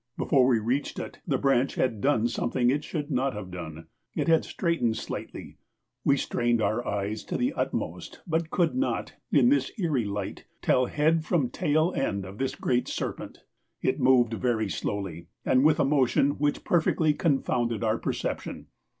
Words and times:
Before 0.17 0.47
we 0.47 0.57
reached 0.57 0.97
it, 0.97 1.19
the 1.27 1.37
branch 1.37 1.75
had 1.75 2.01
done 2.01 2.27
something 2.27 2.71
it 2.71 2.83
should 2.83 3.11
not 3.11 3.35
have 3.35 3.51
done 3.51 3.85
it 4.15 4.27
had 4.27 4.43
straightened 4.43 4.97
slightly. 4.97 5.57
We 6.03 6.17
strained 6.17 6.59
our 6.59 6.83
eyes 6.87 7.23
to 7.25 7.37
the 7.37 7.53
utmost 7.53 8.19
but 8.25 8.49
could 8.49 8.73
not, 8.75 9.13
in 9.31 9.49
this 9.49 9.71
eerie 9.77 10.05
light, 10.05 10.45
tell 10.63 10.87
head 10.87 11.23
from 11.23 11.51
tail 11.51 11.93
end 11.95 12.25
of 12.25 12.39
this 12.39 12.55
great 12.55 12.87
serpent. 12.87 13.43
It 13.83 13.99
moved 13.99 14.33
very 14.33 14.69
slowly, 14.69 15.27
and 15.45 15.63
with 15.63 15.79
a 15.79 15.85
motion 15.85 16.31
which 16.39 16.63
perfectly 16.63 17.13
confounded 17.13 17.83
our 17.83 17.99
perception. 17.99 18.69